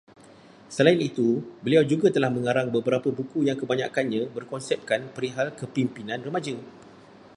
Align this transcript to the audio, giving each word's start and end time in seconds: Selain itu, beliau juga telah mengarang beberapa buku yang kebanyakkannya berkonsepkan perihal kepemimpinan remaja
Selain 0.75 0.97
itu, 1.09 1.27
beliau 1.63 1.83
juga 1.91 2.07
telah 2.15 2.31
mengarang 2.35 2.67
beberapa 2.75 3.07
buku 3.17 3.39
yang 3.49 3.53
kebanyakkannya 3.61 4.21
berkonsepkan 4.35 5.01
perihal 5.15 5.47
kepemimpinan 5.59 6.17
remaja 6.25 6.55